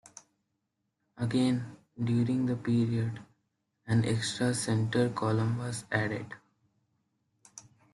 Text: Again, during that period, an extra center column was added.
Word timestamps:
Again, 1.17 1.77
during 2.03 2.47
that 2.47 2.63
period, 2.63 3.19
an 3.85 4.03
extra 4.03 4.51
center 4.55 5.11
column 5.11 5.59
was 5.59 5.85
added. 5.91 6.33